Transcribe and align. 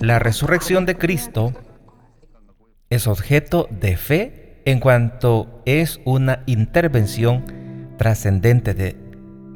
La 0.00 0.18
resurrección 0.18 0.86
de 0.86 0.96
Cristo 0.96 1.52
es 2.88 3.06
objeto 3.06 3.68
de 3.70 3.96
fe 3.96 4.62
en 4.64 4.80
cuanto 4.80 5.62
es 5.66 6.00
una 6.04 6.44
intervención 6.46 7.44
trascendente 7.98 8.74
de 8.74 8.96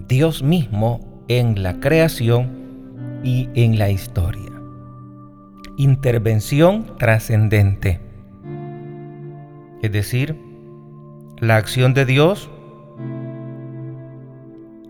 Dios 0.08 0.42
mismo 0.42 1.24
en 1.28 1.62
la 1.62 1.80
creación 1.80 3.20
y 3.24 3.48
en 3.54 3.78
la 3.78 3.90
historia. 3.90 4.52
Intervención 5.78 6.96
trascendente. 6.98 8.00
Es 9.82 9.92
decir, 9.92 10.38
la 11.38 11.56
acción 11.56 11.94
de 11.94 12.04
Dios 12.04 12.50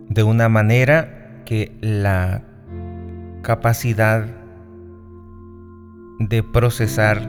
de 0.08 0.22
una 0.22 0.48
manera 0.48 1.15
que 1.46 1.78
la 1.80 2.42
capacidad 3.42 4.26
de 6.18 6.42
procesar 6.42 7.26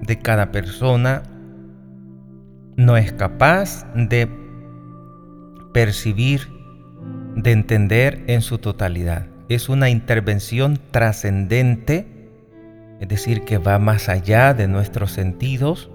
de 0.00 0.18
cada 0.18 0.50
persona 0.52 1.22
no 2.76 2.96
es 2.96 3.12
capaz 3.12 3.84
de 3.94 4.28
percibir, 5.74 6.48
de 7.36 7.52
entender 7.52 8.24
en 8.26 8.40
su 8.40 8.58
totalidad. 8.58 9.26
Es 9.48 9.68
una 9.68 9.90
intervención 9.90 10.78
trascendente, 10.90 12.06
es 13.00 13.08
decir, 13.08 13.42
que 13.42 13.58
va 13.58 13.78
más 13.78 14.08
allá 14.08 14.54
de 14.54 14.68
nuestros 14.68 15.12
sentidos. 15.12 15.90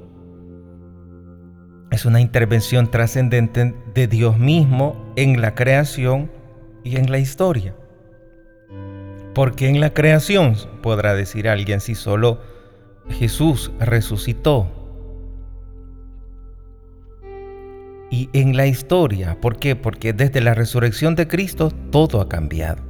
Es 1.89 2.05
una 2.05 2.19
intervención 2.19 2.91
trascendente 2.91 3.73
de 3.93 4.07
Dios 4.07 4.37
mismo 4.37 5.13
en 5.15 5.41
la 5.41 5.55
creación 5.55 6.29
y 6.85 6.95
en 6.95 7.11
la 7.11 7.17
historia. 7.17 7.75
Porque 9.33 9.67
en 9.67 9.81
la 9.81 9.93
creación, 9.93 10.55
podrá 10.81 11.13
decir 11.13 11.49
alguien, 11.49 11.81
si 11.81 11.93
solo 11.93 12.39
Jesús 13.09 13.73
resucitó. 13.79 14.71
Y 18.09 18.29
en 18.31 18.55
la 18.55 18.67
historia, 18.67 19.41
¿por 19.41 19.59
qué? 19.59 19.75
Porque 19.75 20.13
desde 20.13 20.39
la 20.39 20.53
resurrección 20.53 21.15
de 21.15 21.27
Cristo 21.27 21.69
todo 21.91 22.21
ha 22.21 22.29
cambiado. 22.29 22.81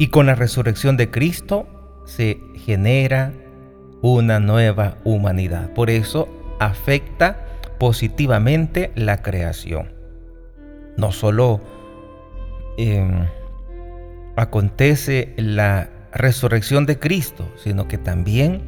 Y 0.00 0.08
con 0.08 0.26
la 0.26 0.34
resurrección 0.34 0.96
de 0.96 1.12
Cristo 1.12 2.02
se 2.06 2.40
genera 2.56 3.32
una 4.02 4.40
nueva 4.40 4.98
humanidad. 5.04 5.72
Por 5.72 5.88
eso 5.88 6.28
afecta 6.58 7.46
positivamente 7.78 8.90
la 8.96 9.22
creación 9.22 9.94
no 10.96 11.12
solo 11.12 11.60
em, 12.76 13.26
acontece 14.36 15.34
la 15.36 15.90
resurrección 16.12 16.86
de 16.86 16.98
Cristo, 16.98 17.50
sino 17.56 17.88
que 17.88 17.98
también 17.98 18.62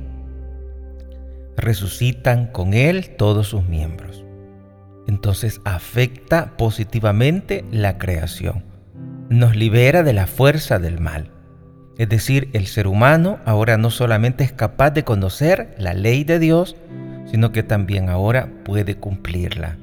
resucitan 1.57 2.47
con 2.47 2.75
Él 2.75 3.11
todos 3.17 3.49
sus 3.49 3.65
miembros. 3.65 4.25
Entonces 5.07 5.61
afecta 5.65 6.57
positivamente 6.57 7.65
la 7.71 7.99
creación. 7.99 8.65
Nos 9.29 9.57
libera 9.57 10.03
de 10.03 10.13
la 10.13 10.27
fuerza 10.27 10.79
del 10.79 11.01
mal. 11.01 11.31
Es 11.99 12.09
decir, 12.09 12.51
el 12.53 12.67
ser 12.67 12.87
humano 12.87 13.39
ahora 13.45 13.79
no 13.79 13.91
solamente 13.91 14.45
es 14.45 14.53
capaz 14.53 14.91
de 14.91 15.05
conocer 15.05 15.75
la 15.79 15.95
ley 15.95 16.25
de 16.25 16.39
Dios, 16.39 16.77
sino 17.27 17.53
que 17.53 17.63
también 17.63 18.09
ahora 18.09 18.51
puede 18.65 18.97
cumplirla 18.97 19.79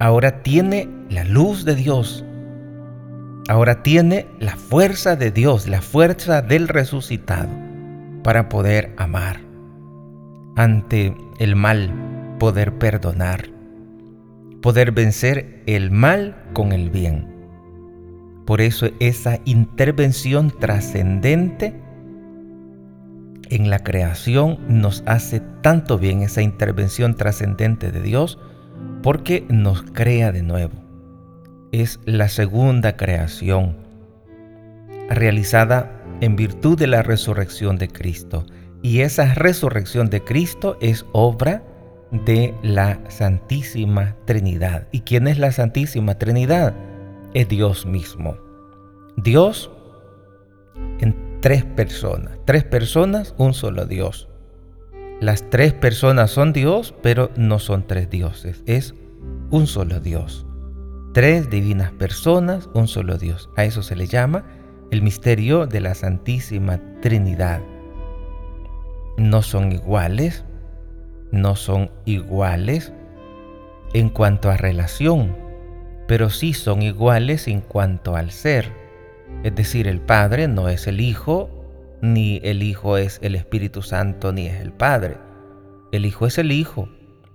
ahora 0.00 0.42
tiene 0.42 0.88
la 1.10 1.24
luz 1.24 1.64
de 1.64 1.76
Dios. 1.76 2.24
Ahora 3.50 3.82
tiene 3.82 4.28
la 4.38 4.54
fuerza 4.54 5.16
de 5.16 5.32
Dios, 5.32 5.66
la 5.66 5.82
fuerza 5.82 6.40
del 6.40 6.68
resucitado 6.68 7.48
para 8.22 8.48
poder 8.48 8.94
amar. 8.96 9.40
Ante 10.54 11.16
el 11.40 11.56
mal, 11.56 11.92
poder 12.38 12.78
perdonar. 12.78 13.48
Poder 14.62 14.92
vencer 14.92 15.64
el 15.66 15.90
mal 15.90 16.36
con 16.52 16.70
el 16.70 16.90
bien. 16.90 17.26
Por 18.46 18.60
eso 18.60 18.90
esa 19.00 19.40
intervención 19.44 20.52
trascendente 20.56 21.74
en 23.48 23.68
la 23.68 23.80
creación 23.80 24.60
nos 24.68 25.02
hace 25.06 25.40
tanto 25.60 25.98
bien, 25.98 26.22
esa 26.22 26.40
intervención 26.40 27.16
trascendente 27.16 27.90
de 27.90 28.00
Dios, 28.00 28.38
porque 29.02 29.44
nos 29.48 29.82
crea 29.82 30.30
de 30.30 30.44
nuevo. 30.44 30.89
Es 31.72 32.00
la 32.04 32.28
segunda 32.28 32.96
creación 32.96 33.76
realizada 35.08 35.90
en 36.20 36.36
virtud 36.36 36.78
de 36.78 36.86
la 36.86 37.02
resurrección 37.02 37.78
de 37.78 37.88
Cristo. 37.88 38.44
Y 38.82 39.00
esa 39.00 39.34
resurrección 39.34 40.10
de 40.10 40.22
Cristo 40.22 40.76
es 40.80 41.04
obra 41.12 41.62
de 42.10 42.54
la 42.62 43.00
Santísima 43.08 44.16
Trinidad. 44.24 44.88
¿Y 44.90 45.00
quién 45.00 45.28
es 45.28 45.38
la 45.38 45.52
Santísima 45.52 46.16
Trinidad? 46.16 46.74
Es 47.34 47.48
Dios 47.48 47.86
mismo. 47.86 48.36
Dios 49.16 49.70
en 51.00 51.40
tres 51.40 51.64
personas. 51.64 52.38
Tres 52.44 52.64
personas, 52.64 53.34
un 53.38 53.54
solo 53.54 53.86
Dios. 53.86 54.28
Las 55.20 55.48
tres 55.50 55.74
personas 55.74 56.30
son 56.30 56.52
Dios, 56.52 56.94
pero 57.02 57.30
no 57.36 57.58
son 57.58 57.86
tres 57.86 58.08
dioses, 58.08 58.62
es 58.64 58.94
un 59.50 59.66
solo 59.66 60.00
Dios. 60.00 60.46
Tres 61.12 61.50
divinas 61.50 61.90
personas, 61.90 62.70
un 62.72 62.86
solo 62.86 63.18
Dios. 63.18 63.50
A 63.56 63.64
eso 63.64 63.82
se 63.82 63.96
le 63.96 64.06
llama 64.06 64.44
el 64.92 65.02
misterio 65.02 65.66
de 65.66 65.80
la 65.80 65.96
Santísima 65.96 66.80
Trinidad. 67.00 67.60
No 69.16 69.42
son 69.42 69.72
iguales, 69.72 70.44
no 71.32 71.56
son 71.56 71.90
iguales 72.04 72.92
en 73.92 74.08
cuanto 74.08 74.50
a 74.50 74.56
relación, 74.56 75.36
pero 76.06 76.30
sí 76.30 76.54
son 76.54 76.80
iguales 76.80 77.48
en 77.48 77.60
cuanto 77.60 78.14
al 78.14 78.30
ser. 78.30 78.72
Es 79.42 79.54
decir, 79.56 79.88
el 79.88 80.00
Padre 80.00 80.46
no 80.46 80.68
es 80.68 80.86
el 80.86 81.00
Hijo, 81.00 81.50
ni 82.02 82.40
el 82.44 82.62
Hijo 82.62 82.98
es 82.98 83.18
el 83.20 83.34
Espíritu 83.34 83.82
Santo, 83.82 84.32
ni 84.32 84.46
es 84.46 84.60
el 84.60 84.72
Padre. 84.72 85.16
El 85.90 86.06
Hijo 86.06 86.28
es 86.28 86.38
el 86.38 86.52
Hijo, 86.52 86.88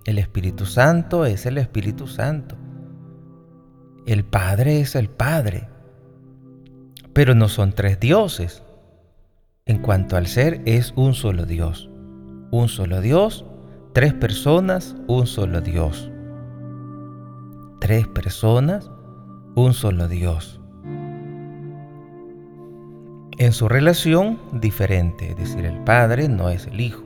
el 0.06 0.18
Espíritu 0.18 0.64
Santo 0.64 1.26
es 1.26 1.44
el 1.44 1.58
Espíritu 1.58 2.06
Santo. 2.06 2.56
El 4.06 4.24
Padre 4.24 4.80
es 4.80 4.94
el 4.94 5.08
Padre. 5.08 5.68
Pero 7.12 7.34
no 7.34 7.48
son 7.48 7.72
tres 7.72 8.00
dioses. 8.00 8.62
En 9.64 9.78
cuanto 9.78 10.16
al 10.16 10.26
ser, 10.26 10.62
es 10.64 10.92
un 10.96 11.14
solo 11.14 11.44
Dios. 11.44 11.90
Un 12.50 12.68
solo 12.68 13.00
Dios, 13.00 13.44
tres 13.92 14.14
personas, 14.14 14.96
un 15.08 15.26
solo 15.26 15.60
Dios. 15.60 16.10
Tres 17.80 18.06
personas, 18.06 18.90
un 19.54 19.74
solo 19.74 20.08
Dios 20.08 20.60
en 23.38 23.52
su 23.52 23.68
relación 23.68 24.38
diferente, 24.52 25.30
es 25.30 25.36
decir, 25.36 25.66
el 25.66 25.78
Padre 25.84 26.28
no 26.28 26.48
es 26.48 26.66
el 26.66 26.80
Hijo. 26.80 27.04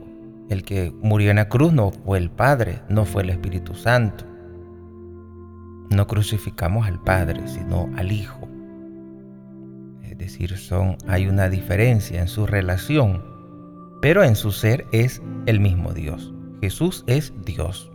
El 0.49 0.63
que 0.63 0.93
murió 1.01 1.29
en 1.29 1.37
la 1.37 1.49
cruz 1.49 1.73
no 1.73 1.91
fue 1.91 2.17
el 2.17 2.29
Padre, 2.29 2.81
no 2.89 3.05
fue 3.05 3.23
el 3.23 3.29
Espíritu 3.29 3.73
Santo. 3.73 4.25
No 5.91 6.07
crucificamos 6.07 6.87
al 6.87 7.01
Padre, 7.01 7.45
sino 7.49 7.89
al 7.97 8.13
Hijo. 8.13 8.47
Es 10.03 10.17
decir, 10.17 10.57
son, 10.57 10.97
hay 11.05 11.27
una 11.27 11.49
diferencia 11.49 12.21
en 12.21 12.29
su 12.29 12.47
relación, 12.47 13.21
pero 14.01 14.23
en 14.23 14.37
su 14.37 14.53
ser 14.53 14.87
es 14.93 15.21
el 15.47 15.59
mismo 15.59 15.91
Dios. 15.91 16.33
Jesús 16.61 17.03
es 17.07 17.33
Dios. 17.43 17.91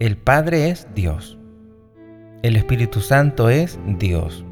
El 0.00 0.16
Padre 0.16 0.70
es 0.70 0.88
Dios. 0.96 1.38
El 2.42 2.56
Espíritu 2.56 3.00
Santo 3.00 3.48
es 3.48 3.78
Dios. 3.86 4.44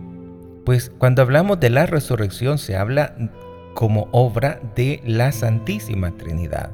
Pues 0.65 0.93
cuando 0.99 1.21
hablamos 1.23 1.59
de 1.59 1.71
la 1.71 1.87
resurrección 1.87 2.59
se 2.59 2.77
habla 2.77 3.17
como 3.75 4.09
obra 4.13 4.61
de 4.77 5.03
la 5.05 5.33
Santísima 5.33 6.13
Trinidad. 6.17 6.71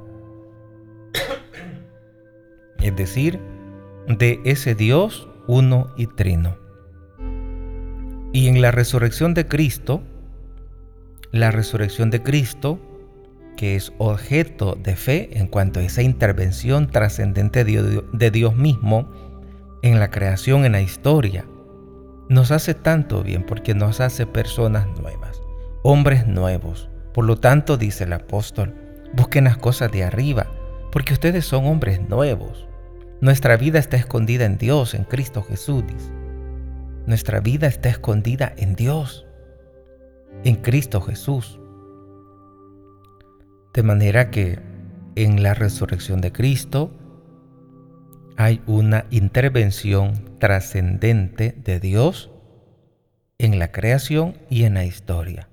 Es 2.82 2.94
decir, 2.94 3.40
de 4.06 4.40
ese 4.44 4.74
Dios 4.74 5.28
uno 5.48 5.88
y 5.96 6.06
trino. 6.06 6.56
Y 8.32 8.46
en 8.46 8.60
la 8.60 8.70
resurrección 8.70 9.34
de 9.34 9.48
Cristo, 9.48 10.02
la 11.32 11.50
resurrección 11.50 12.10
de 12.10 12.22
Cristo, 12.22 12.78
que 13.56 13.74
es 13.74 13.92
objeto 13.98 14.76
de 14.80 14.94
fe 14.94 15.36
en 15.38 15.48
cuanto 15.48 15.80
a 15.80 15.82
esa 15.82 16.02
intervención 16.02 16.88
trascendente 16.88 17.64
de 17.64 18.30
Dios 18.30 18.54
mismo 18.54 19.10
en 19.82 19.98
la 19.98 20.10
creación, 20.10 20.64
en 20.64 20.72
la 20.72 20.82
historia, 20.82 21.44
nos 22.28 22.52
hace 22.52 22.74
tanto 22.74 23.22
bien 23.22 23.44
porque 23.44 23.74
nos 23.74 24.00
hace 24.00 24.26
personas 24.26 24.86
nuevas, 25.00 25.40
hombres 25.82 26.26
nuevos. 26.26 26.88
Por 27.14 27.24
lo 27.24 27.36
tanto, 27.36 27.78
dice 27.78 28.04
el 28.04 28.12
apóstol, 28.12 28.74
busquen 29.14 29.44
las 29.44 29.56
cosas 29.56 29.90
de 29.90 30.04
arriba, 30.04 30.46
porque 30.92 31.14
ustedes 31.14 31.46
son 31.46 31.66
hombres 31.66 32.06
nuevos. 32.08 32.67
Nuestra 33.20 33.56
vida 33.56 33.80
está 33.80 33.96
escondida 33.96 34.44
en 34.44 34.58
Dios, 34.58 34.94
en 34.94 35.02
Cristo 35.02 35.42
Jesús. 35.42 35.82
Nuestra 37.06 37.40
vida 37.40 37.66
está 37.66 37.88
escondida 37.88 38.52
en 38.56 38.76
Dios. 38.76 39.24
en 40.44 40.54
Cristo 40.54 41.00
Jesús. 41.00 41.58
De 43.74 43.82
manera 43.82 44.30
que 44.30 44.60
en 45.16 45.42
la 45.42 45.54
resurrección 45.54 46.20
de 46.20 46.30
Cristo 46.30 46.92
hay 48.36 48.62
una 48.66 49.06
intervención 49.10 50.38
trascendente 50.38 51.56
de 51.64 51.80
Dios 51.80 52.30
en 53.38 53.58
la 53.58 53.72
creación 53.72 54.38
y 54.48 54.62
en 54.62 54.74
la 54.74 54.84
historia. 54.84 55.48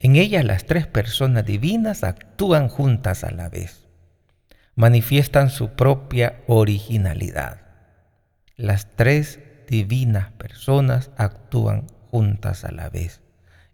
En 0.00 0.16
ella 0.16 0.42
las 0.42 0.64
tres 0.64 0.88
personas 0.88 1.46
divinas 1.46 2.02
actúan 2.02 2.68
juntas 2.68 3.22
a 3.22 3.30
la 3.30 3.48
vez. 3.48 3.79
Manifiestan 4.74 5.50
su 5.50 5.70
propia 5.70 6.40
originalidad. 6.46 7.60
Las 8.56 8.94
tres 8.96 9.40
divinas 9.68 10.32
personas 10.32 11.10
actúan 11.16 11.86
juntas 12.10 12.64
a 12.64 12.72
la 12.72 12.88
vez 12.88 13.20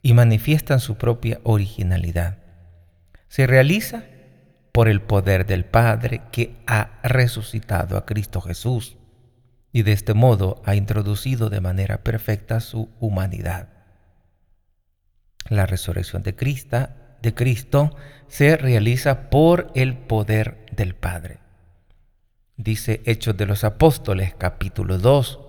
y 0.03 0.15
manifiestan 0.15 0.81
su 0.81 0.97
propia 0.97 1.41
originalidad. 1.43 2.39
Se 3.29 3.47
realiza 3.47 4.05
por 4.73 4.89
el 4.89 5.01
poder 5.01 5.47
del 5.47 5.65
Padre 5.65 6.23
que 6.33 6.57
ha 6.67 7.01
resucitado 7.03 7.97
a 7.97 8.05
Cristo 8.05 8.41
Jesús 8.41 8.97
y 9.73 9.83
de 9.83 9.93
este 9.93 10.15
modo 10.15 10.63
ha 10.65 10.75
introducido 10.75 11.51
de 11.51 11.61
manera 11.61 12.05
perfecta 12.05 12.61
su 12.61 12.91
humanidad. 13.01 13.69
La 15.49 15.67
resurrección 15.67 16.23
de 16.23 16.35
Cristo, 16.35 16.89
de 17.27 17.35
Cristo 17.35 17.95
se 18.29 18.57
realiza 18.57 19.29
por 19.31 19.73
el 19.75 19.97
poder 19.99 20.65
del 20.71 20.95
Padre. 20.95 21.41
Dice 22.57 23.03
Hechos 23.05 23.37
de 23.37 23.47
los 23.47 23.65
Apóstoles 23.65 24.33
capítulo 24.39 24.97
2, 24.99 25.41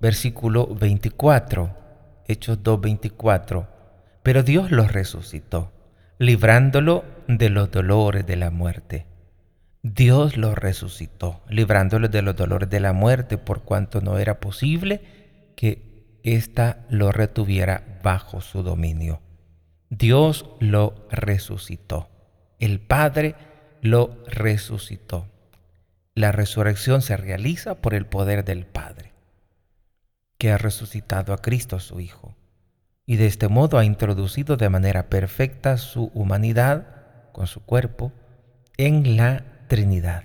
versículo 0.00 0.66
24. 0.66 1.76
Hechos 2.26 2.58
2, 2.62 2.80
24. 2.80 3.68
Pero 4.24 4.42
Dios 4.42 4.72
los 4.72 4.90
resucitó, 4.90 5.70
librándolo 6.18 7.04
de 7.28 7.50
los 7.50 7.70
dolores 7.70 8.26
de 8.26 8.36
la 8.36 8.50
muerte 8.50 9.06
Dios 9.84 10.36
lo 10.36 10.54
resucitó, 10.54 11.42
librándolo 11.48 12.08
de 12.08 12.22
los 12.22 12.36
dolores 12.36 12.70
de 12.70 12.78
la 12.78 12.92
muerte, 12.92 13.36
por 13.36 13.62
cuanto 13.62 14.00
no 14.00 14.16
era 14.16 14.38
posible 14.38 15.02
que 15.56 16.20
ésta 16.22 16.84
lo 16.88 17.10
retuviera 17.10 17.98
bajo 18.00 18.40
su 18.40 18.62
dominio. 18.62 19.20
Dios 19.94 20.46
lo 20.58 21.06
resucitó. 21.10 22.08
El 22.58 22.80
Padre 22.80 23.34
lo 23.82 24.24
resucitó. 24.26 25.28
La 26.14 26.32
resurrección 26.32 27.02
se 27.02 27.14
realiza 27.18 27.74
por 27.82 27.92
el 27.92 28.06
poder 28.06 28.42
del 28.42 28.64
Padre, 28.64 29.12
que 30.38 30.50
ha 30.50 30.56
resucitado 30.56 31.34
a 31.34 31.42
Cristo 31.42 31.78
su 31.78 32.00
Hijo, 32.00 32.34
y 33.04 33.16
de 33.16 33.26
este 33.26 33.48
modo 33.48 33.76
ha 33.76 33.84
introducido 33.84 34.56
de 34.56 34.70
manera 34.70 35.10
perfecta 35.10 35.76
su 35.76 36.10
humanidad 36.14 37.30
con 37.32 37.46
su 37.46 37.62
cuerpo 37.62 38.14
en 38.78 39.18
la 39.18 39.44
Trinidad. 39.68 40.24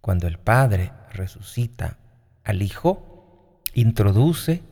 Cuando 0.00 0.26
el 0.26 0.38
Padre 0.38 0.90
resucita 1.12 1.98
al 2.42 2.60
Hijo, 2.60 3.60
introduce 3.72 4.62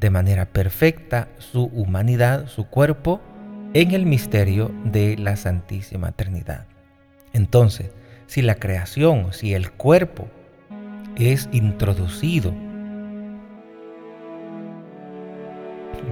de 0.00 0.10
manera 0.10 0.46
perfecta 0.46 1.28
su 1.38 1.66
humanidad, 1.66 2.48
su 2.48 2.66
cuerpo, 2.66 3.20
en 3.74 3.92
el 3.92 4.06
misterio 4.06 4.70
de 4.84 5.16
la 5.18 5.36
Santísima 5.36 6.12
Trinidad. 6.12 6.66
Entonces, 7.32 7.90
si 8.26 8.42
la 8.42 8.54
creación, 8.54 9.32
si 9.32 9.54
el 9.54 9.70
cuerpo 9.70 10.28
es 11.16 11.48
introducido 11.52 12.54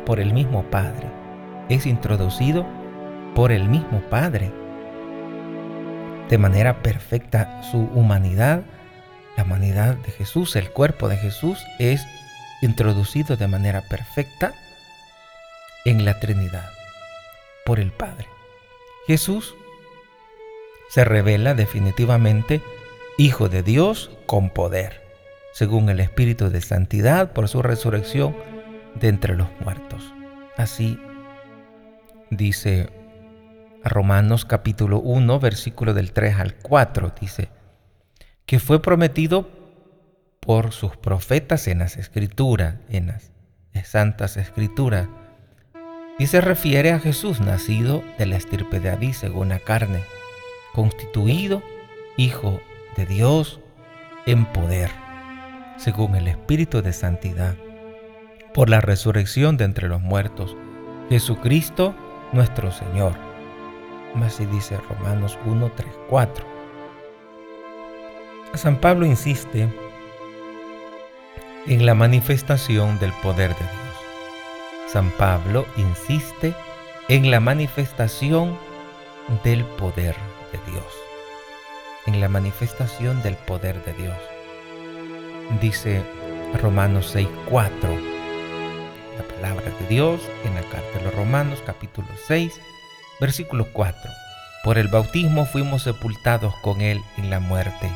por 0.05 0.21
el 0.21 0.33
mismo 0.33 0.65
Padre, 0.71 1.09
es 1.69 1.87
introducido 1.87 2.67
por 3.35 3.53
el 3.53 3.69
mismo 3.69 4.01
Padre 4.11 4.53
de 6.29 6.39
manera 6.39 6.83
perfecta 6.83 7.63
su 7.63 7.79
humanidad, 7.79 8.63
la 9.37 9.45
humanidad 9.45 9.95
de 9.97 10.11
Jesús, 10.11 10.57
el 10.57 10.71
cuerpo 10.71 11.09
de 11.09 11.17
Jesús 11.17 11.65
es 11.79 12.05
introducido 12.63 13.37
de 13.37 13.47
manera 13.47 13.83
perfecta 13.83 14.53
en 15.85 16.05
la 16.05 16.19
Trinidad 16.19 16.76
por 17.67 17.81
el 17.81 17.93
Padre. 17.93 18.29
Jesús 19.07 19.55
se 20.89 21.05
revela 21.05 21.53
definitivamente 21.53 22.63
Hijo 23.19 23.49
de 23.49 23.63
Dios 23.63 24.11
con 24.27 24.51
poder, 24.51 25.03
según 25.53 25.89
el 25.91 26.01
Espíritu 26.01 26.49
de 26.49 26.61
Santidad 26.61 27.33
por 27.33 27.49
su 27.49 27.61
resurrección 27.61 28.37
de 28.95 29.09
entre 29.09 29.37
los 29.37 29.49
muertos. 29.61 30.15
Así 30.57 30.99
dice 32.31 32.89
Romanos 33.85 34.45
capítulo 34.45 34.99
1, 35.01 35.41
versículo 35.41 35.93
del 35.93 36.13
3 36.13 36.37
al 36.37 36.55
4, 36.55 37.15
dice, 37.21 37.49
que 38.45 38.59
fue 38.61 38.81
prometido 38.81 39.49
por 40.41 40.73
sus 40.73 40.97
profetas 40.97 41.67
en 41.69 41.81
las 41.81 41.97
escrituras, 41.97 42.77
en 42.89 43.09
las 43.09 43.33
santas 43.87 44.37
escrituras, 44.37 45.09
y 46.19 46.27
se 46.27 46.41
refiere 46.41 46.93
a 46.93 46.99
Jesús 46.99 47.41
nacido 47.41 48.03
de 48.19 48.27
la 48.27 48.37
estirpe 48.37 48.81
de 48.81 48.91
David 48.91 49.13
según 49.13 49.51
la 49.51 49.59
carne, 49.59 50.03
constituido 50.73 51.63
Hijo 52.17 52.61
de 52.97 53.05
Dios 53.05 53.61
en 54.25 54.47
poder, 54.47 54.91
según 55.77 56.17
el 56.17 56.29
Espíritu 56.29 56.81
de 56.81 56.93
Santidad, 56.93 57.57
por 58.55 58.71
la 58.71 58.81
resurrección 58.81 59.57
de 59.57 59.65
entre 59.65 59.89
los 59.89 60.01
muertos, 60.01 60.57
Jesucristo 61.11 61.95
nuestro 62.33 62.73
Señor 62.73 63.27
Así 64.25 64.47
dice 64.47 64.77
Romanos 64.89 65.39
1, 65.45 65.71
3, 65.77 65.89
4. 66.09 66.45
San 68.55 68.81
Pablo 68.81 69.07
insiste 69.07 69.69
en 71.67 71.87
la 71.87 71.95
manifestación 71.95 72.99
del 72.99 73.13
poder 73.23 73.51
de 73.51 73.61
Dios. 73.61 73.86
San 74.97 75.11
Pablo 75.11 75.67
insiste 75.77 76.55
en 77.09 77.31
la 77.31 77.39
manifestación 77.39 78.59
del 79.45 79.63
poder 79.63 80.17
de 80.53 80.73
Dios. 80.73 80.87
En 82.07 82.19
la 82.19 82.31
manifestación 82.31 83.23
del 83.23 83.35
poder 83.35 83.85
de 83.85 83.93
Dios. 83.93 84.17
Dice 85.61 86.03
Romanos 86.63 87.11
6, 87.13 87.29
4. 87.51 87.91
La 89.19 89.35
palabra 89.35 89.71
de 89.79 89.87
Dios 89.87 90.23
en 90.47 90.55
la 90.55 90.63
carta 90.63 90.99
de 90.99 91.05
los 91.05 91.15
Romanos 91.15 91.63
capítulo 91.67 92.09
6 92.27 92.59
Versículo 93.21 93.67
4. 93.75 94.11
Por 94.65 94.79
el 94.79 94.89
bautismo 94.89 95.45
fuimos 95.45 95.83
sepultados 95.83 96.55
con 96.63 96.81
Él 96.81 97.03
en 97.19 97.29
la 97.29 97.41
muerte, 97.41 97.91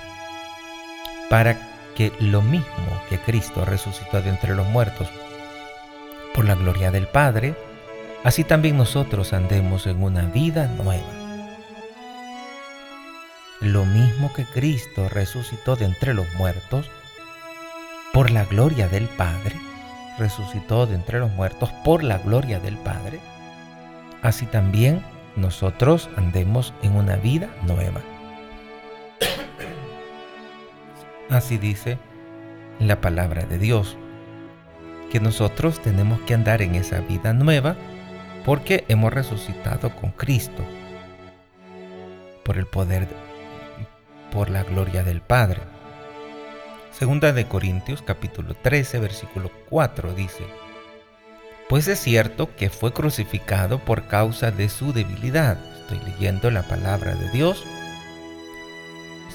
para 1.30 1.56
que 1.96 2.12
lo 2.20 2.42
mismo 2.42 3.02
que 3.08 3.18
Cristo 3.18 3.64
resucitó 3.64 4.20
de 4.20 4.28
entre 4.28 4.54
los 4.54 4.66
muertos 4.66 5.08
por 6.34 6.44
la 6.44 6.54
gloria 6.54 6.90
del 6.90 7.06
Padre, 7.06 7.54
así 8.24 8.44
también 8.44 8.76
nosotros 8.76 9.32
andemos 9.32 9.86
en 9.86 10.02
una 10.02 10.22
vida 10.22 10.66
nueva. 10.66 11.02
Lo 13.60 13.84
mismo 13.84 14.32
que 14.32 14.44
Cristo 14.44 15.08
resucitó 15.08 15.76
de 15.76 15.84
entre 15.84 16.14
los 16.14 16.26
muertos 16.34 16.90
por 18.12 18.30
la 18.30 18.44
gloria 18.44 18.88
del 18.88 19.06
Padre, 19.06 19.56
resucitó 20.18 20.86
de 20.86 20.94
entre 20.94 21.18
los 21.18 21.30
muertos 21.32 21.70
por 21.84 22.02
la 22.02 22.18
gloria 22.18 22.58
del 22.58 22.76
Padre, 22.78 23.20
así 24.22 24.46
también 24.46 25.02
nosotros 25.36 26.08
andemos 26.16 26.74
en 26.82 26.96
una 26.96 27.16
vida 27.16 27.48
nueva. 27.66 28.00
Así 31.28 31.58
dice 31.58 31.98
la 32.80 33.00
palabra 33.00 33.44
de 33.44 33.58
Dios, 33.58 33.96
que 35.10 35.20
nosotros 35.20 35.80
tenemos 35.80 36.20
que 36.22 36.34
andar 36.34 36.62
en 36.62 36.76
esa 36.76 37.00
vida 37.00 37.32
nueva 37.32 37.76
porque 38.44 38.84
hemos 38.88 39.12
resucitado 39.12 39.90
con 39.96 40.12
Cristo 40.12 40.64
por 42.44 42.56
el 42.56 42.66
poder, 42.66 43.08
por 44.32 44.48
la 44.48 44.62
gloria 44.62 45.02
del 45.02 45.20
Padre. 45.20 45.60
Segunda 46.92 47.32
de 47.32 47.46
Corintios 47.46 48.02
capítulo 48.02 48.54
13 48.54 48.98
versículo 49.00 49.50
4 49.68 50.14
dice, 50.14 50.44
pues 51.68 51.86
es 51.86 52.00
cierto 52.00 52.54
que 52.56 52.70
fue 52.70 52.92
crucificado 52.92 53.78
por 53.78 54.06
causa 54.06 54.50
de 54.50 54.68
su 54.68 54.92
debilidad. 54.92 55.56
Estoy 55.82 56.00
leyendo 56.10 56.50
la 56.50 56.62
palabra 56.62 57.14
de 57.14 57.30
Dios. 57.30 57.64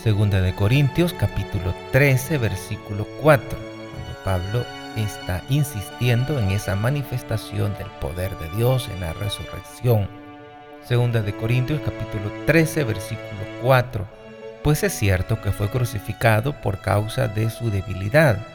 Segunda 0.04 0.42
de 0.42 0.54
Corintios 0.54 1.14
capítulo 1.14 1.74
13 1.92 2.38
versículo 2.38 3.08
4, 3.22 3.48
cuando 3.48 4.24
Pablo 4.24 4.85
está 4.98 5.44
insistiendo 5.50 6.40
en 6.40 6.52
esa 6.52 6.76
manifestación 6.76 7.74
del 7.78 7.88
poder 8.00 8.38
de 8.38 8.50
Dios 8.58 8.90
en 8.94 9.02
la 9.02 9.14
resurrección. 9.14 10.08
Segunda 10.84 11.22
de 11.22 11.36
Corintios 11.36 11.82
capítulo 11.82 12.32
13 12.46 12.84
versículo 12.84 13.42
4. 13.62 14.08
Pues 14.64 14.84
es 14.84 14.94
cierto 14.94 15.42
que 15.42 15.52
fue 15.52 15.70
crucificado 15.70 16.60
por 16.62 16.80
causa 16.80 17.28
de 17.28 17.50
su 17.50 17.70
debilidad, 17.70 18.46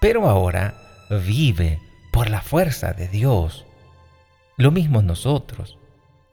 pero 0.00 0.28
ahora 0.28 0.74
vive 1.10 1.80
por 2.12 2.30
la 2.30 2.40
fuerza 2.40 2.92
de 2.92 3.08
Dios. 3.08 3.66
Lo 4.56 4.70
mismo 4.70 5.02
nosotros. 5.02 5.78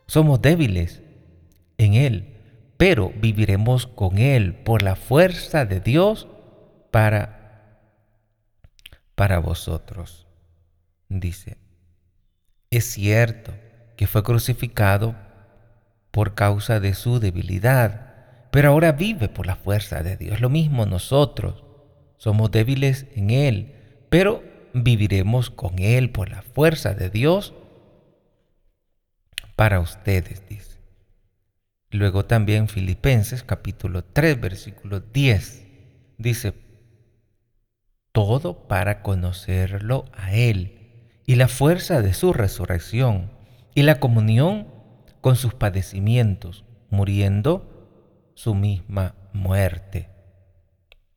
Somos 0.06 0.42
débiles 0.42 1.02
en 1.78 1.94
Él, 1.94 2.38
pero 2.78 3.12
viviremos 3.16 3.88
con 3.88 4.18
Él 4.18 4.54
por 4.54 4.82
la 4.82 4.96
fuerza 4.96 5.66
de 5.66 5.80
Dios 5.80 6.28
para, 6.92 7.37
para 9.18 9.40
vosotros. 9.40 10.28
Dice, 11.10 11.58
es 12.70 12.86
cierto 12.86 13.52
que 13.96 14.06
fue 14.06 14.22
crucificado 14.22 15.16
por 16.12 16.36
causa 16.36 16.80
de 16.80 16.94
su 16.94 17.20
debilidad, 17.20 18.50
pero 18.52 18.70
ahora 18.70 18.92
vive 18.92 19.28
por 19.28 19.48
la 19.48 19.56
fuerza 19.56 20.04
de 20.04 20.18
Dios. 20.18 20.40
Lo 20.40 20.50
mismo 20.50 20.86
nosotros. 20.86 21.64
Somos 22.18 22.52
débiles 22.52 23.08
en 23.16 23.32
Él, 23.32 23.74
pero 24.10 24.44
viviremos 24.74 25.50
con 25.50 25.80
Él 25.80 26.12
por 26.12 26.30
la 26.30 26.44
fuerza 26.44 26.94
de 26.94 27.10
Dios 27.10 27.56
para 29.56 29.80
ustedes, 29.80 30.48
dice. 30.48 30.78
Luego 31.90 32.26
también 32.26 32.68
Filipenses 32.68 33.42
capítulo 33.42 34.04
3, 34.04 34.40
versículo 34.40 35.00
10, 35.00 35.66
dice, 36.20 36.67
todo 38.18 38.68
para 38.68 39.04
conocerlo 39.04 40.06
a 40.12 40.34
Él 40.34 40.80
y 41.28 41.36
la 41.36 41.48
fuerza 41.48 42.02
de 42.02 42.16
su 42.16 42.34
resurrección 42.34 43.30
y 43.76 43.84
la 43.84 44.00
comunión 44.00 44.66
con 45.22 45.36
sus 45.36 45.54
padecimientos, 45.54 46.66
muriendo 46.90 48.32
su 48.34 48.56
misma 48.56 49.14
muerte. 49.34 50.10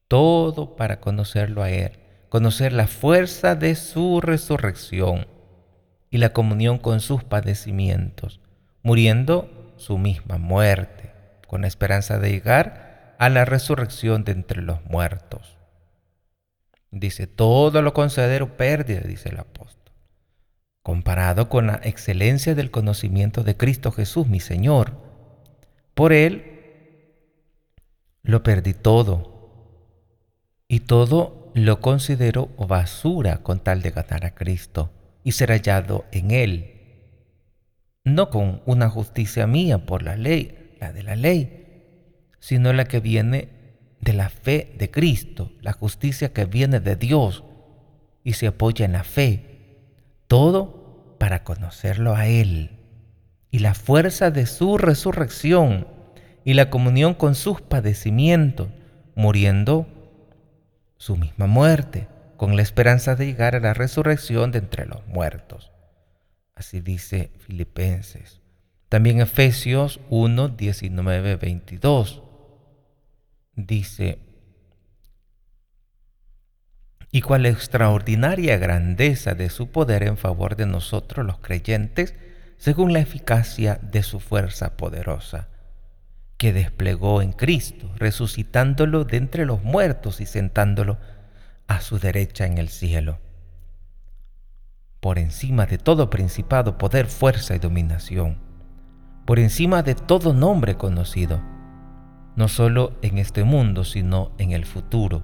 Todo 0.09 0.77
para 0.77 1.01
conocerlo 1.01 1.63
a 1.63 1.71
Él, 1.71 1.93
conocer 2.29 2.75
la 2.75 2.87
fuerza 2.87 3.55
de 3.55 3.77
su 3.77 4.21
resurrección 4.21 5.27
y 6.11 6.19
la 6.19 6.35
comunión 6.35 6.77
con 6.77 7.01
sus 7.01 7.25
padecimientos, 7.25 8.43
muriendo 8.83 9.73
su 9.79 9.97
misma 9.97 10.37
muerte, 10.37 11.15
con 11.47 11.63
la 11.63 11.69
esperanza 11.69 12.19
de 12.19 12.31
llegar 12.31 13.17
a 13.19 13.31
la 13.31 13.47
resurrección 13.47 14.23
de 14.25 14.33
entre 14.33 14.61
los 14.61 14.85
muertos. 14.85 15.60
Dice, 16.91 17.27
todo 17.27 17.83
lo 17.83 17.95
considero 17.95 18.57
pérdida, 18.57 19.01
dice 19.01 19.29
el 19.29 19.39
apóstol, 19.39 19.95
comparado 20.83 21.49
con 21.49 21.69
la 21.69 21.81
excelencia 21.85 22.55
del 22.55 22.71
conocimiento 22.71 23.45
de 23.45 23.57
Cristo 23.57 23.93
Jesús, 23.93 24.27
mi 24.27 24.41
Señor. 24.41 24.97
Por 25.95 26.13
Él 26.13 26.51
lo 28.23 28.43
perdí 28.43 28.75
todo 28.75 29.31
y 30.69 30.81
todo 30.81 31.51
lo 31.55 31.81
considero 31.81 32.49
basura 32.59 33.39
con 33.39 33.61
tal 33.61 33.83
de 33.83 33.91
ganar 33.91 34.25
a 34.25 34.35
Cristo 34.35 34.91
y 35.25 35.33
ser 35.33 35.51
hallado 35.51 36.05
en 36.13 36.31
él, 36.31 36.75
no 38.05 38.31
con 38.31 38.63
una 38.67 38.89
justicia 38.89 39.47
mía 39.47 39.85
por 39.85 40.03
la 40.03 40.17
ley, 40.17 40.77
la 40.81 40.93
de 40.93 41.03
la 41.03 41.17
ley, 41.17 42.33
sino 42.39 42.73
la 42.73 42.85
que 42.87 43.01
viene 43.01 43.60
de 44.01 44.13
la 44.13 44.29
fe 44.29 44.75
de 44.79 44.91
Cristo, 44.91 45.53
la 45.61 45.73
justicia 45.73 46.33
que 46.33 46.45
viene 46.45 46.81
de 46.81 46.97
Dios 46.97 47.45
y 48.25 48.35
se 48.35 48.47
apoya 48.47 48.85
en 48.85 48.93
la 48.93 49.05
fe, 49.05 49.79
todo 50.27 51.17
para 51.19 51.45
conocerlo 51.45 52.15
a 52.15 52.27
Él 52.27 52.79
y 53.51 53.59
la 53.59 53.75
fuerza 53.75 54.31
de 54.31 54.47
su 54.47 54.79
resurrección 54.79 55.87
y 56.45 56.55
la 56.55 56.71
comunión 56.71 57.15
con 57.15 57.35
sus 57.35 57.61
padecimientos, 57.61 58.69
muriendo 59.15 59.87
su 60.97 61.17
misma 61.17 61.47
muerte 61.47 62.09
con 62.37 62.57
la 62.57 62.63
esperanza 62.63 63.17
de 63.17 63.27
llegar 63.27 63.55
a 63.55 63.61
la 63.61 63.75
resurrección 63.75 64.51
de 64.51 64.61
entre 64.61 64.87
los 64.87 65.07
muertos. 65.07 65.73
Así 66.55 66.81
dice 66.81 67.33
Filipenses. 67.39 68.41
También 68.89 69.21
Efesios 69.21 70.01
1, 70.09 70.49
19, 70.49 71.37
22 71.37 72.23
dice, 73.67 74.19
y 77.13 77.23
cuál 77.23 77.47
extraordinaria 77.47 78.57
grandeza 78.57 79.35
de 79.35 79.51
su 79.51 79.71
poder 79.71 80.05
en 80.05 80.17
favor 80.17 80.57
de 80.57 80.67
nosotros 80.67 81.27
los 81.27 81.39
creyentes, 81.39 82.15
según 82.57 82.93
la 82.93 83.01
eficacia 83.01 83.81
de 83.83 84.03
su 84.03 84.21
fuerza 84.21 84.77
poderosa, 84.77 85.49
que 86.37 86.53
desplegó 86.53 87.21
en 87.21 87.33
Cristo, 87.33 87.91
resucitándolo 87.97 89.05
de 89.05 89.17
entre 89.17 89.45
los 89.45 89.63
muertos 89.63 90.21
y 90.21 90.27
sentándolo 90.27 90.99
a 91.67 91.81
su 91.81 91.99
derecha 91.99 92.47
en 92.47 92.59
el 92.59 92.69
cielo, 92.69 93.19
por 95.01 95.19
encima 95.19 95.67
de 95.67 95.79
todo 95.79 96.11
principado, 96.11 96.79
poder, 96.79 97.07
fuerza 97.07 97.57
y 97.57 97.59
dominación, 97.59 98.39
por 99.27 99.39
encima 99.39 99.83
de 99.83 99.95
todo 99.95 100.33
nombre 100.33 100.77
conocido, 100.77 101.41
no 102.41 102.49
solo 102.49 102.95
en 103.03 103.19
este 103.19 103.45
mundo, 103.45 103.85
sino 103.85 104.31
en 104.39 104.53
el 104.53 104.65
futuro. 104.65 105.23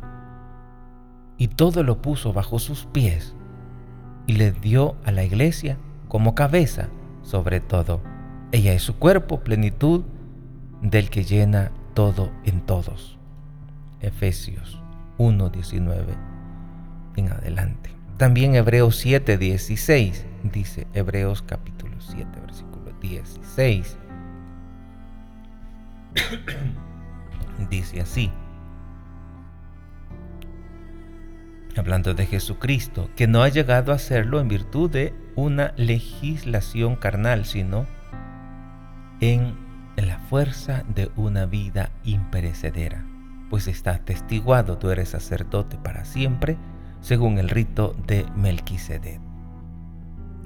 Y 1.39 1.49
todo 1.49 1.83
lo 1.83 2.03
puso 2.03 2.35
bajo 2.35 2.59
sus 2.59 2.85
pies 2.85 3.35
y 4.27 4.35
le 4.35 4.53
dio 4.53 4.97
a 5.03 5.13
la 5.13 5.25
iglesia 5.25 5.79
como 6.09 6.35
cabeza 6.35 6.91
sobre 7.23 7.61
todo. 7.61 8.03
Ella 8.53 8.75
es 8.75 8.83
su 8.83 8.97
cuerpo, 8.99 9.41
plenitud 9.41 10.05
del 10.83 11.09
que 11.09 11.25
llena 11.25 11.73
todo 11.95 12.31
en 12.45 12.61
todos. 12.61 13.17
Efesios 14.01 14.79
1.19 15.17 16.05
en 17.17 17.33
adelante. 17.33 17.97
También 18.19 18.57
Hebreos 18.57 18.97
7, 18.97 19.39
16, 19.39 20.27
dice 20.53 20.87
Hebreos 20.93 21.41
capítulo 21.41 21.97
7, 21.99 22.29
versículo 22.43 22.93
16. 23.01 23.97
Dice 27.71 28.01
así, 28.01 28.33
hablando 31.79 32.15
de 32.15 32.27
Jesucristo, 32.27 33.11
que 33.17 33.27
no 33.27 33.43
ha 33.43 33.49
llegado 33.49 33.93
a 33.93 33.97
hacerlo 33.97 34.41
en 34.41 34.49
virtud 34.49 34.91
de 34.91 35.15
una 35.35 35.73
legislación 35.77 36.97
carnal, 36.97 37.45
sino 37.45 37.87
en 39.21 39.55
la 39.97 40.19
fuerza 40.19 40.85
de 40.95 41.11
una 41.17 41.47
vida 41.47 41.91
imperecedera, 42.05 43.05
pues 43.51 43.69
está 43.69 43.99
testiguado, 43.99 44.79
tú 44.79 44.91
eres 44.91 45.11
sacerdote 45.11 45.77
para 45.79 46.05
siempre, 46.05 46.57
según 47.01 47.39
el 47.39 47.49
rito 47.49 47.95
de 48.07 48.27
Melquisedec. 48.37 49.21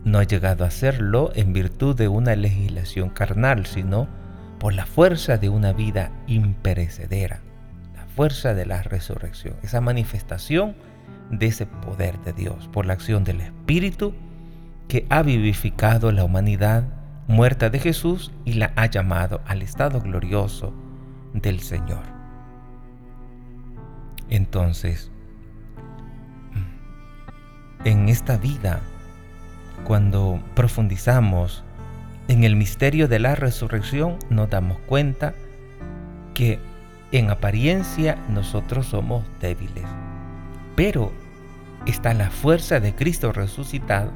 No 0.05 0.19
ha 0.19 0.25
llegado 0.25 0.65
a 0.65 0.71
serlo 0.71 1.31
en 1.35 1.53
virtud 1.53 1.95
de 1.95 2.09
una 2.09 2.35
legislación 2.35 3.11
carnal, 3.11 3.67
sino 3.67 4.09
por 4.61 4.75
la 4.75 4.85
fuerza 4.85 5.39
de 5.39 5.49
una 5.49 5.73
vida 5.73 6.13
imperecedera, 6.27 7.41
la 7.97 8.05
fuerza 8.05 8.53
de 8.55 8.67
la 8.67 8.83
resurrección, 8.83 9.57
esa 9.63 9.81
manifestación 9.81 10.77
de 11.31 11.47
ese 11.47 11.65
poder 11.65 12.21
de 12.21 12.35
Dios, 12.35 12.69
por 12.69 12.85
la 12.85 12.93
acción 12.93 13.25
del 13.25 13.41
Espíritu 13.41 14.15
que 14.87 15.07
ha 15.09 15.23
vivificado 15.23 16.13
la 16.13 16.25
humanidad 16.25 16.85
muerta 17.27 17.71
de 17.71 17.79
Jesús 17.79 18.33
y 18.45 18.53
la 18.55 18.73
ha 18.77 18.85
llamado 18.87 19.41
al 19.47 19.63
estado 19.63 20.03
glorioso 20.03 20.75
del 21.33 21.61
Señor. 21.61 22.03
Entonces, 24.29 25.11
en 27.85 28.11
esta 28.11 28.37
vida, 28.37 28.81
cuando 29.85 30.43
profundizamos 30.55 31.65
en 32.31 32.45
el 32.45 32.55
misterio 32.55 33.09
de 33.09 33.19
la 33.19 33.35
resurrección, 33.35 34.17
nos 34.31 34.49
damos 34.49 34.79
cuenta 34.87 35.35
que 36.33 36.61
en 37.11 37.29
apariencia 37.29 38.19
nosotros 38.29 38.87
somos 38.87 39.25
débiles, 39.41 39.85
pero 40.77 41.11
está 41.87 42.15
la 42.15 42.31
fuerza 42.31 42.79
de 42.79 42.95
Cristo 42.95 43.33
resucitado 43.33 44.13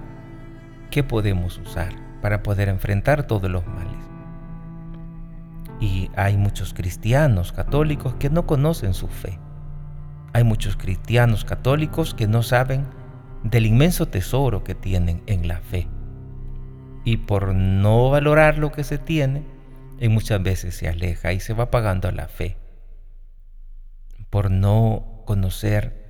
que 0.93 1.03
podemos 1.03 1.59
usar 1.59 1.93
para 2.23 2.45
poder 2.45 2.69
enfrentar 2.69 3.27
todos 3.27 3.51
los 3.51 3.67
males. 3.67 3.99
Y 5.81 6.09
hay 6.15 6.37
muchos 6.37 6.73
cristianos 6.73 7.51
católicos 7.51 8.15
que 8.21 8.31
no 8.31 8.47
conocen 8.47 8.95
su 8.95 9.09
fe. 9.09 9.41
Hay 10.33 10.45
muchos 10.45 10.77
cristianos 10.77 11.45
católicos 11.45 12.15
que 12.15 12.29
no 12.29 12.45
saben 12.45 12.87
del 13.43 13.67
inmenso 13.67 14.07
tesoro 14.07 14.63
que 14.63 14.77
tienen 14.77 15.21
en 15.27 15.49
la 15.49 15.59
fe. 15.59 15.89
Y 17.05 17.19
por 17.19 17.55
no 17.55 18.11
valorar 18.11 18.59
lo 18.59 18.73
que 18.73 18.85
se 18.85 18.99
tiene, 18.99 19.43
en 20.01 20.13
muchas 20.13 20.43
veces 20.43 20.75
se 20.75 20.89
aleja 20.89 21.33
y 21.33 21.41
se 21.41 21.53
va 21.53 21.71
pagando 21.71 22.11
la 22.11 22.29
fe. 22.29 22.57
Por 24.31 24.51
no 24.51 25.23
conocer 25.27 26.05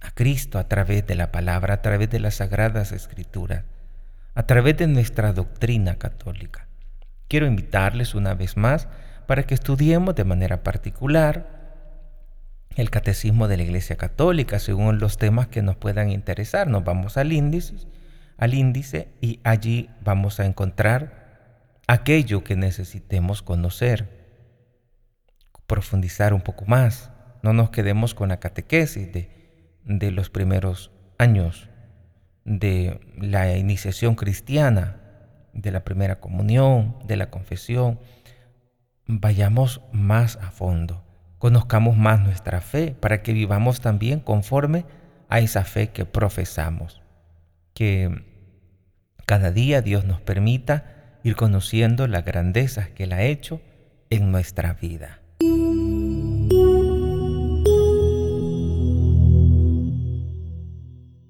a 0.00 0.10
Cristo 0.10 0.58
a 0.58 0.68
través 0.68 1.06
de 1.06 1.14
la 1.14 1.30
palabra, 1.30 1.74
a 1.74 1.82
través 1.82 2.10
de 2.10 2.20
las 2.20 2.36
sagradas 2.36 2.92
escrituras, 2.92 3.64
a 4.34 4.46
través 4.46 4.76
de 4.76 4.86
nuestra 4.86 5.32
doctrina 5.32 5.96
católica. 5.96 6.66
Quiero 7.28 7.46
invitarles 7.46 8.14
una 8.14 8.34
vez 8.34 8.56
más 8.56 8.88
para 9.26 9.44
que 9.44 9.54
estudiemos 9.54 10.14
de 10.14 10.24
manera 10.24 10.62
particular 10.62 11.60
el 12.76 12.90
catecismo 12.90 13.48
de 13.48 13.56
la 13.56 13.62
Iglesia 13.64 13.96
Católica 13.96 14.58
según 14.58 14.98
los 14.98 15.18
temas 15.18 15.48
que 15.48 15.62
nos 15.62 15.76
puedan 15.76 16.10
interesar. 16.10 16.68
Nos 16.68 16.84
vamos 16.84 17.16
al 17.16 17.32
índice, 17.32 17.74
al 18.40 18.54
índice 18.54 19.12
y 19.20 19.38
allí 19.44 19.90
vamos 20.02 20.40
a 20.40 20.46
encontrar 20.46 21.82
aquello 21.86 22.42
que 22.42 22.56
necesitemos 22.56 23.42
conocer, 23.42 24.08
profundizar 25.66 26.32
un 26.32 26.40
poco 26.40 26.64
más. 26.64 27.10
No 27.42 27.52
nos 27.52 27.70
quedemos 27.70 28.14
con 28.14 28.30
la 28.30 28.40
catequesis 28.40 29.12
de, 29.12 29.28
de 29.84 30.10
los 30.10 30.30
primeros 30.30 30.90
años 31.18 31.68
de 32.46 32.98
la 33.18 33.56
iniciación 33.56 34.14
cristiana, 34.14 34.96
de 35.52 35.70
la 35.70 35.84
primera 35.84 36.18
comunión, 36.18 36.96
de 37.04 37.16
la 37.16 37.28
confesión. 37.28 38.00
Vayamos 39.06 39.82
más 39.92 40.36
a 40.36 40.50
fondo, 40.50 41.04
conozcamos 41.38 41.98
más 41.98 42.20
nuestra 42.20 42.62
fe 42.62 42.96
para 42.98 43.22
que 43.22 43.34
vivamos 43.34 43.82
también 43.82 44.20
conforme 44.20 44.86
a 45.28 45.40
esa 45.40 45.64
fe 45.64 45.88
que 45.90 46.06
profesamos. 46.06 47.02
Que 47.74 48.29
cada 49.30 49.52
día 49.52 49.80
Dios 49.80 50.04
nos 50.04 50.20
permita 50.20 51.20
ir 51.22 51.36
conociendo 51.36 52.08
las 52.08 52.24
grandezas 52.24 52.88
que 52.88 53.04
Él 53.04 53.12
ha 53.12 53.22
hecho 53.22 53.60
en 54.10 54.32
nuestra 54.32 54.72
vida. 54.72 55.19